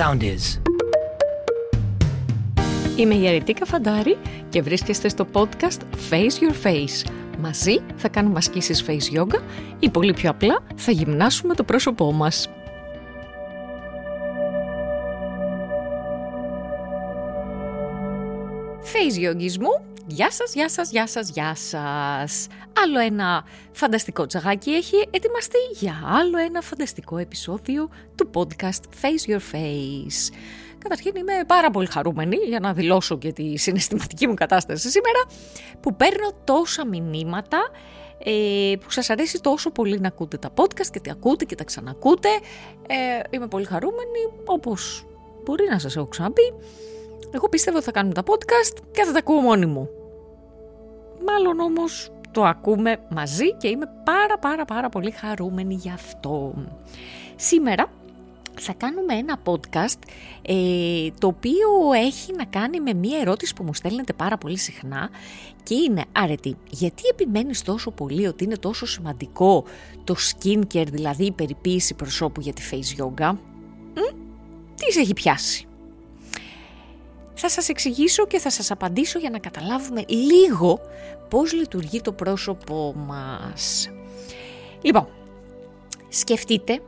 [0.00, 0.60] sound is.
[2.96, 4.16] Είμαι η Αρετή Καφαντάρη
[4.48, 5.78] και βρίσκεστε στο podcast
[6.10, 7.10] Face Your Face.
[7.38, 9.40] Μαζί θα κάνουμε ασκήσεις face yoga
[9.78, 12.48] ή πολύ πιο απλά θα γυμνάσουμε το πρόσωπό μας.
[18.82, 22.46] Face yogισμού Γεια σας, γεια σας, γεια σας, γεια σας.
[22.84, 29.40] Άλλο ένα φανταστικό τσαγάκι έχει ετοιμαστεί για άλλο ένα φανταστικό επεισόδιο του podcast Face Your
[29.52, 30.34] Face.
[30.78, 35.20] Καταρχήν είμαι πάρα πολύ χαρούμενη για να δηλώσω και τη συναισθηματική μου κατάσταση σήμερα
[35.80, 37.70] που παίρνω τόσα μηνύματα
[38.24, 41.64] ε, που σας αρέσει τόσο πολύ να ακούτε τα podcast και τα ακούτε και τα
[41.64, 42.28] ξανακούτε.
[42.86, 45.06] Ε, είμαι πολύ χαρούμενη όπως
[45.44, 46.52] μπορεί να σας έχω ξαναπεί.
[47.30, 49.88] Εγώ πίστευα ότι θα κάνουμε τα podcast και θα τα ακούω μόνη μου.
[51.26, 56.54] Μάλλον όμως το ακούμε μαζί και είμαι πάρα πάρα πάρα πολύ χαρούμενη γι' αυτό.
[57.36, 57.90] Σήμερα
[58.60, 59.98] θα κάνουμε ένα podcast
[60.42, 65.10] ε, το οποίο έχει να κάνει με μία ερώτηση που μου στέλνετε πάρα πολύ συχνά
[65.62, 69.64] και είναι αρετή, γιατί επιμένεις τόσο πολύ ότι είναι τόσο σημαντικό
[70.04, 73.32] το skincare, δηλαδή η περιποίηση προσώπου για τη face yoga;
[73.94, 74.16] Μ;
[74.74, 75.66] Τι σε έχει πιάσει;
[77.42, 80.80] Θα σας εξηγήσω και θα σας απαντήσω για να καταλάβουμε λίγο
[81.28, 83.90] πώς λειτουργεί το πρόσωπό μας.
[84.82, 85.08] Λοιπόν,
[86.08, 86.80] σκεφτείτε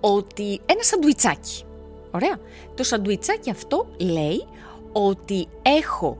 [0.00, 1.64] ότι ένα σαντουιτσάκι,
[2.10, 2.38] ωραία,
[2.74, 4.46] το σαντουιτσάκι αυτό λέει
[4.92, 6.18] ότι έχω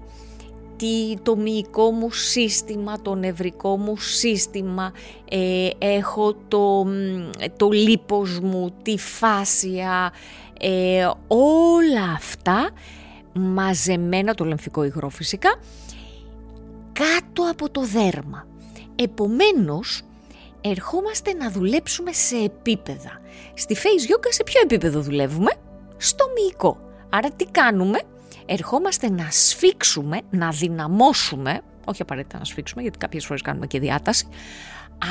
[1.23, 4.93] το μυϊκό μου σύστημα, το νευρικό μου σύστημα,
[5.31, 6.87] ε, έχω το,
[7.57, 10.13] το λίπος μου, τη φάσια,
[10.61, 12.71] ε, όλα αυτά
[13.39, 15.61] μαζεμένα το λεμφικό υγρό φυσικά,
[16.93, 18.47] κάτω από το δέρμα.
[18.97, 20.03] Επομένως,
[20.61, 23.21] ερχόμαστε να δουλέψουμε σε επίπεδα.
[23.55, 25.51] Στη face yoga σε ποιο επίπεδο δουλεύουμε;
[25.97, 26.79] Στο μυϊκό.
[27.11, 27.99] Άρα τι κάνουμε;
[28.51, 34.29] Ερχόμαστε να σφίξουμε, να δυναμώσουμε, όχι απαραίτητα να σφίξουμε γιατί κάποιες φορές κάνουμε και διάταση,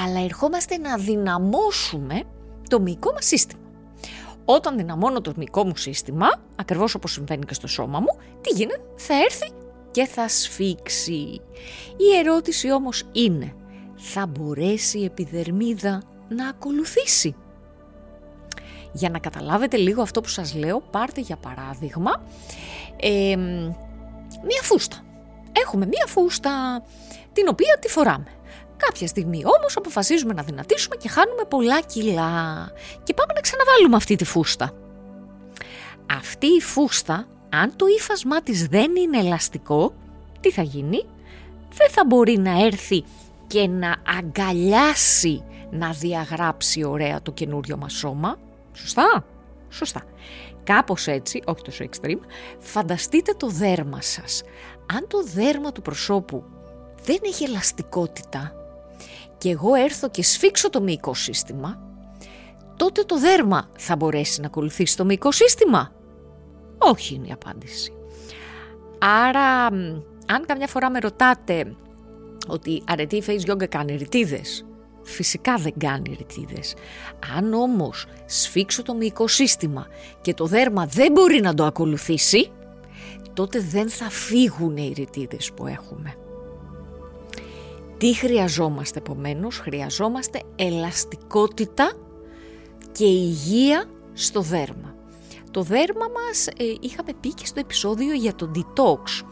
[0.04, 2.24] αλλά ερχόμαστε να δυναμώσουμε
[2.70, 3.62] το μυϊκό μας σύστημα.
[4.50, 8.82] Όταν δυναμώνω το μυϊκό μου σύστημα, ακριβώς όπως συμβαίνει και στο σώμα μου, τι γίνεται,
[8.96, 9.52] θα έρθει
[9.92, 11.42] και θα σφίξει.
[11.98, 13.54] Η ερώτηση όμως είναι,
[13.96, 17.36] θα μπορέσει η επιδερμίδα να ακολουθήσει;
[18.92, 22.24] Για να καταλάβετε λίγο αυτό που σας λέω, πάρτε για παράδειγμα
[24.44, 24.98] μία φούστα.
[25.52, 26.84] Έχουμε μία φούστα
[27.34, 28.37] την οποία τη φοράμε.
[28.78, 32.72] Κάποια στιγμή όμως αποφασίζουμε να δυνατήσουμε και χάνουμε πολλά κιλά
[33.04, 34.72] και πάμε να ξαναβάλουμε αυτή τη φούστα.
[36.12, 39.94] Αυτή η φούστα, αν το ύφασμά της δεν είναι ελαστικό,
[40.40, 41.06] τι θα γίνει;
[41.74, 43.04] Δεν θα μπορεί να έρθει
[43.48, 48.40] και να αγκαλιάσει να διαγράψει ωραία το καινούριο μας σώμα.
[48.74, 49.26] Σωστά;
[49.70, 50.04] Σωστά.
[50.64, 52.20] Κάπως έτσι, όχι τόσο extreme,
[52.60, 54.44] φανταστείτε το δέρμα σας.
[54.94, 56.44] Αν το δέρμα του προσώπου
[57.04, 58.54] δεν έχει ελαστικότητα,
[59.38, 61.82] και εγώ έρθω και σφίξω το μυϊκό σύστημα,
[62.76, 65.92] τότε το δέρμα θα μπορέσει να ακολουθήσει το μυϊκό σύστημα.
[66.78, 67.92] Όχι είναι η απάντηση.
[69.00, 69.66] Άρα,
[70.28, 71.76] αν καμιά φορά με ρωτάτε
[72.48, 74.66] ότι αρετή face yoga κάνει ρητίδες,
[75.04, 76.76] φυσικά δεν κάνει ρητίδες.
[77.38, 79.88] Αν όμως σφίξω το μυϊκό σύστημα
[80.22, 82.52] και το δέρμα δεν μπορεί να το ακολουθήσει,
[83.34, 86.16] τότε δεν θα φύγουν οι ρητίδες που έχουμε.
[87.98, 91.92] Τι χρειαζόμαστε επομένως, χρειαζόμαστε ελαστικότητα
[92.92, 94.96] και υγεία στο δέρμα.
[95.52, 99.26] Το δέρμα μας ε, είχαμε πει και στο επεισόδιο για το detox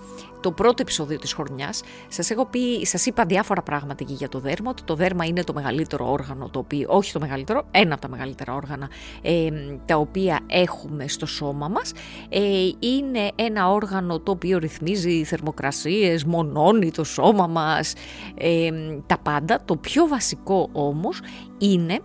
[0.45, 4.39] το πρώτο επεισόδιο της χρονιάς σας, έχω πει, σας είπα διάφορα πράγματα και για το
[4.39, 8.01] δέρμα, ότι το δέρμα είναι το μεγαλύτερο όργανο, το οποίο, όχι το μεγαλύτερο, ένα από
[8.01, 8.89] τα μεγαλύτερα όργανα
[9.21, 9.49] ε,
[9.85, 11.91] τα οποία έχουμε στο σώμα μας.
[12.29, 17.93] Ε, είναι ένα όργανο το οποίο ρυθμίζει θερμοκρασίες, μονώνει το σώμα μας,
[18.37, 18.71] ε,
[19.05, 19.61] τα πάντα.
[19.65, 21.19] Το πιο βασικό όμως
[21.57, 21.99] είναι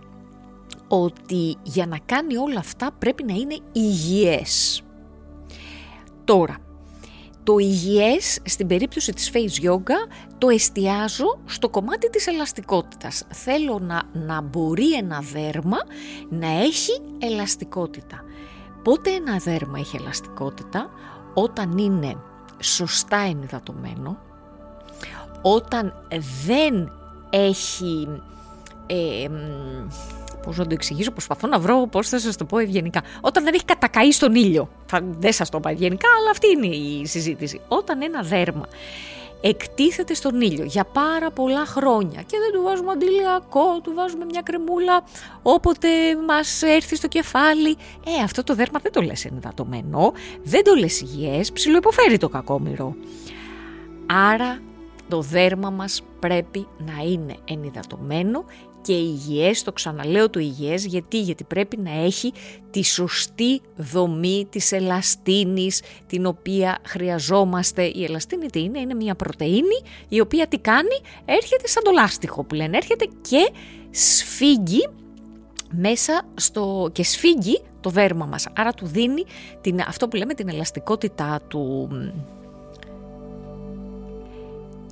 [0.87, 4.83] ότι για να κάνει όλα αυτά πρέπει να είναι υγιές.
[6.23, 6.57] Τώρα,
[7.51, 13.23] το υγιές στην περίπτωση της face yoga το εστιάζω στο κομμάτι της ελαστικότητας.
[13.29, 15.77] Θέλω να, να μπορεί ένα δέρμα
[16.29, 18.23] να έχει ελαστικότητα.
[18.83, 20.89] Πότε ένα δέρμα έχει ελαστικότητα;
[21.33, 22.15] Όταν είναι
[22.59, 24.17] σωστά ενυδατωμένο,
[25.41, 25.93] όταν
[26.45, 26.91] δεν
[27.29, 28.07] έχει
[28.85, 29.27] ε,
[30.45, 33.01] Πώ να το εξηγήσω, προσπαθώ να βρω πώς θα σας το πω ευγενικά.
[33.21, 34.69] Όταν δεν έχει κατακαεί στον ήλιο.
[34.85, 37.61] Θα, δεν σας το πω ευγενικά, αλλά αυτή είναι η συζήτηση.
[37.67, 38.67] Όταν ένα δέρμα
[39.41, 44.41] εκτίθεται στον ήλιο για πάρα πολλά χρόνια και δεν του βάζουμε αντιλιακό, του βάζουμε μια
[44.41, 45.03] κρεμούλα
[45.41, 45.87] όποτε
[46.27, 47.77] μας έρθει στο κεφάλι.
[48.05, 52.95] Ε, αυτό το δέρμα δεν το λες ενυδατωμένο, δεν το λες υγιές, ψιλοϋποφέρει το κακόμοιρο.
[54.05, 54.59] Άρα
[55.07, 58.45] το δέρμα μας πρέπει να είναι ενυδατωμένο
[58.81, 62.31] και υγιές, το ξαναλέω το υγιές, γιατί, γιατί πρέπει να έχει
[62.71, 67.83] τη σωστή δομή της ελαστίνης την οποία χρειαζόμαστε.
[67.83, 72.43] Η ελαστίνη τι είναι, είναι μια πρωτεΐνη η οποία τι κάνει, έρχεται σαν το λάστιχο
[72.43, 73.51] που λένε, έρχεται και
[73.89, 74.89] σφίγγει
[75.71, 79.23] μέσα στο, και σφίγγει το δέρμα μας, άρα του δίνει
[79.61, 81.89] την, αυτό που λέμε την ελαστικότητά του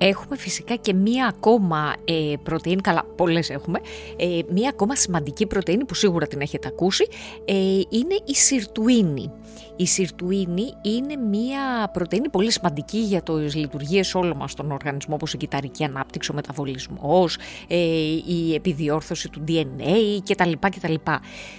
[0.01, 3.79] Έχουμε φυσικά και μία ακόμα ε, πρωτεΐνη, καλά πολλές έχουμε,
[4.17, 7.07] ε, μία ακόμα σημαντική πρωτεΐνη που σίγουρα την έχετε ακούσει,
[7.45, 7.53] ε,
[7.89, 9.31] είναι η σιρτουίνη.
[9.75, 15.33] Η σιρτουίνη είναι μία πρωτεΐνη πολύ σημαντική για τις λειτουργίες όλο μας στον οργανισμό, όπως
[15.33, 17.37] η κυταρική ανάπτυξη, ο μεταβολισμός,
[17.67, 17.77] ε,
[18.25, 20.51] η επιδιόρθωση του DNA κτλ.
[20.59, 20.93] κτλ.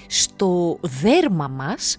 [0.06, 1.98] Στο δέρμα μας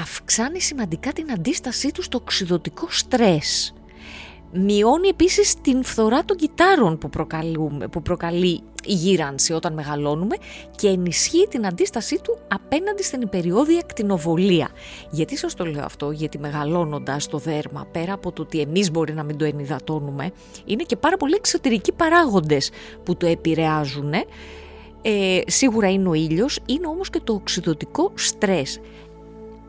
[0.00, 3.72] αυξάνει σημαντικά την αντίστασή του στο οξυδοτικό στρες.
[4.52, 7.10] Μειώνει επίσης την φθορά των κυτάρων που,
[7.90, 10.36] που προκαλεί η γύρανση όταν μεγαλώνουμε
[10.76, 14.68] και ενισχύει την αντίστασή του απέναντι στην υπεριόδια ακτινοβολία.
[15.10, 19.12] Γιατί σας το λέω αυτό, γιατί μεγαλώνοντας το δέρμα, πέρα από το ότι εμείς μπορεί
[19.12, 20.30] να μην το ενυδατώνουμε,
[20.64, 22.70] είναι και πάρα πολλοί εξωτερικοί παράγοντες
[23.02, 24.12] που το επηρεάζουν.
[25.02, 28.80] Ε, σίγουρα είναι ο ήλιος, είναι όμως και το οξυδοτικό στρες.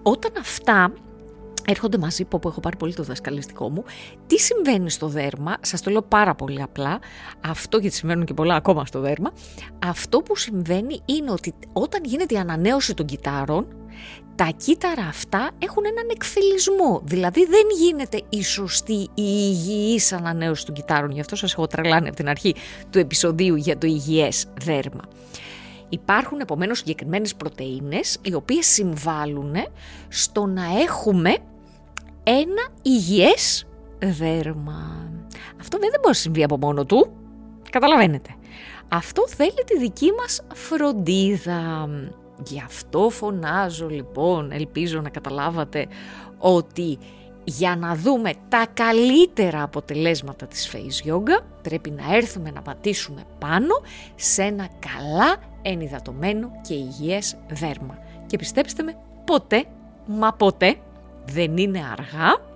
[0.03, 0.93] Όταν αυτά
[1.69, 3.83] έρχονται μαζί που έχω πάρει πολύ το δασκαλιστικό μου.
[4.27, 6.99] Τι συμβαίνει στο δέρμα, σας το λέω πάρα πολύ απλά,
[7.45, 9.31] αυτό γιατί συμβαίνουν και πολλά ακόμα στο δέρμα,
[9.85, 13.67] αυτό που συμβαίνει είναι ότι όταν γίνεται η ανανέωση των κυτάρων,
[14.35, 20.75] τα κύτταρα αυτά έχουν έναν εκφυλισμό, δηλαδή δεν γίνεται η σωστή, η υγιής ανανέωση των
[20.75, 22.55] κυτάρων, γι' αυτό σας έχω τρελάνει από την αρχή
[22.89, 25.01] του επεισοδίου για το υγιές δέρμα.
[25.89, 29.55] Υπάρχουν επομένως συγκεκριμένες πρωτεΐνες οι οποίες συμβάλλουν
[30.07, 31.37] στο να έχουμε
[32.29, 33.67] ένα υγιές
[33.99, 35.11] δέρμα.
[35.59, 37.11] Αυτό δεν μπορεί να συμβεί από μόνο του,
[37.69, 38.35] καταλαβαίνετε.
[38.87, 41.89] Αυτό θέλει τη δική μας φροντίδα.
[42.43, 45.87] Γι' αυτό φωνάζω λοιπόν, ελπίζω να καταλάβατε
[46.37, 46.97] ότι
[47.43, 53.75] για να δούμε τα καλύτερα αποτελέσματα της Face Yoga πρέπει να έρθουμε να πατήσουμε πάνω
[54.15, 57.97] σε ένα καλά ενυδατωμένο και υγιές δέρμα.
[58.25, 59.65] Και πιστέψτε με, ποτέ,
[60.05, 60.75] μα ποτέ
[61.31, 62.47] δεν είναι αργά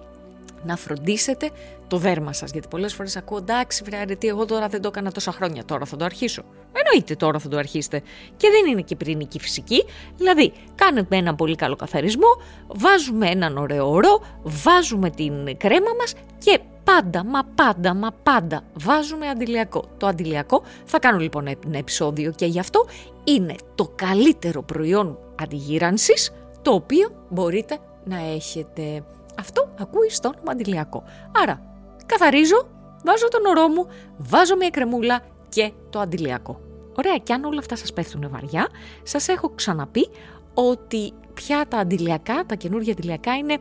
[0.63, 1.49] να φροντίσετε
[1.87, 2.51] το δέρμα σας.
[2.51, 5.85] Γιατί πολλές φορές ακούω, εντάξει βρε αρετή, εγώ τώρα δεν το έκανα τόσα χρόνια, τώρα
[5.85, 6.43] θα το αρχίσω.
[6.73, 8.01] Εννοείται τώρα θα το αρχίσετε.
[8.37, 9.83] Και δεν είναι και πυρηνική φυσική.
[10.17, 12.27] Δηλαδή, κάνετε ένα πολύ καλό καθαρισμό,
[12.67, 19.27] βάζουμε έναν ωραίο ορό, βάζουμε την κρέμα μας και πάντα, μα πάντα, μα πάντα βάζουμε
[19.27, 19.83] αντιλιακό.
[19.97, 22.85] Το αντιλιακό θα κάνω λοιπόν ένα επεισόδιο και γι' αυτό
[23.23, 26.31] είναι το καλύτερο προϊόν αντιγύρανσης
[26.61, 29.03] το οποίο μπορείτε να έχετε.
[29.39, 31.03] Αυτό ακούεις στον μαντιλιακό.
[31.44, 31.61] Άρα,
[32.05, 32.67] καθαρίζω,
[33.05, 35.19] βάζω τον ορό μου, βάζω μια κρεμούλα
[35.50, 36.59] και το αντιλιακό.
[36.97, 38.67] Ωραία, και αν όλα αυτά σας πέφτουν βαριά,
[39.03, 40.09] σας έχω ξαναπεί
[40.53, 43.57] ότι πια τα αντιλιακά, τα καινούργια αντιλιακά είναι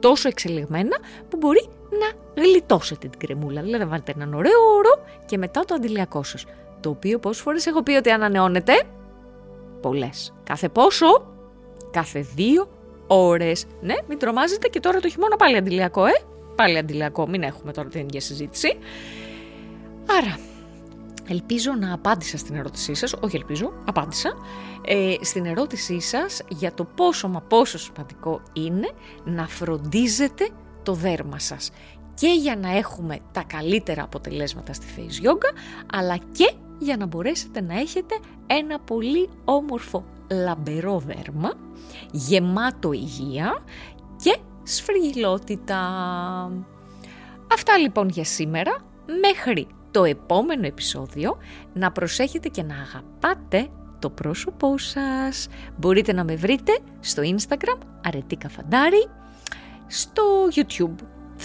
[0.00, 0.96] τόσο εξελιγμένα
[1.28, 3.62] που μπορεί να γλιτώσετε την κρεμούλα.
[3.62, 6.44] Δηλαδή βάλετε έναν ωραίο όρο και μετά το αντιλιακό σας.
[6.80, 8.82] Το οποίο πόσες φορές έχω πει ότι ανανεώνεται;
[9.80, 10.32] Πολλές.
[10.44, 11.26] Κάθε πόσο.
[11.90, 12.68] Κάθε δύο
[13.06, 13.66] ώρες.
[13.80, 16.12] Ναι, μην τρομάζετε και τώρα το χειμώνα πάλι αντιλιακό, ε.
[16.56, 18.78] Πάλι αντιλιακό, μην έχουμε τώρα την ίδια συζήτηση.
[20.18, 20.38] Άρα,
[21.28, 24.32] ελπίζω να απάντησα στην ερώτησή σας, όχι ελπίζω, απάντησα,
[24.86, 28.90] ε, στην ερώτησή σας για το πόσο μα πόσο σημαντικό είναι
[29.24, 30.48] να φροντίζετε
[30.82, 31.70] το δέρμα σας
[32.14, 35.56] και για να έχουμε τα καλύτερα αποτελέσματα στη Face Yoga,
[35.92, 41.52] αλλά και για να μπορέσετε να έχετε ένα πολύ όμορφο λαμπερό δέρμα,
[42.10, 43.64] γεμάτο υγεία
[44.22, 45.78] και σφριγιλότητα.
[47.52, 48.76] Αυτά λοιπόν για σήμερα.
[49.20, 51.36] Μέχρι το επόμενο επεισόδιο
[51.72, 55.48] να προσέχετε και να αγαπάτε το πρόσωπό σας.
[55.76, 59.08] Μπορείτε να με βρείτε στο Instagram Αρετίκα Φαντάρι,
[59.86, 60.22] στο
[60.54, 60.94] YouTube